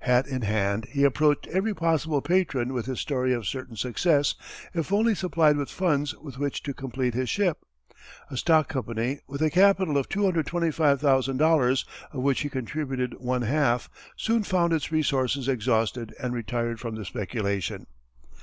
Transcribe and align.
Hat 0.00 0.26
in 0.26 0.40
hand 0.40 0.86
he 0.86 1.04
approached 1.04 1.46
every 1.48 1.74
possible 1.74 2.22
patron 2.22 2.72
with 2.72 2.86
his 2.86 3.00
story 3.00 3.34
of 3.34 3.46
certain 3.46 3.76
success 3.76 4.34
if 4.72 4.90
only 4.90 5.14
supplied 5.14 5.58
with 5.58 5.68
funds 5.68 6.14
with 6.16 6.38
which 6.38 6.62
to 6.62 6.72
complete 6.72 7.12
his 7.12 7.28
ship. 7.28 7.58
A 8.30 8.36
stock 8.38 8.70
company 8.70 9.20
with 9.28 9.42
a 9.42 9.50
capital 9.50 9.98
of 9.98 10.08
$225,000 10.08 11.84
of 12.12 12.22
which 12.22 12.40
he 12.40 12.48
contributed 12.48 13.20
one 13.20 13.42
half, 13.42 13.90
soon 14.16 14.42
found 14.42 14.72
its 14.72 14.90
resources 14.90 15.48
exhausted 15.48 16.14
and 16.18 16.32
retired 16.32 16.80
from 16.80 16.94
the 16.94 17.04
speculation. 17.04 17.86